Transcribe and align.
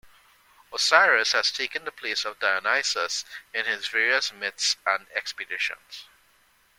Osiris 0.73 1.33
has 1.33 1.51
taken 1.51 1.85
the 1.85 1.91
place 1.91 2.25
of 2.25 2.39
Dionysus 2.39 3.23
in 3.53 3.65
his 3.65 3.87
various 3.87 4.33
myths 4.33 4.75
and 4.83 5.05
expeditions. 5.13 6.07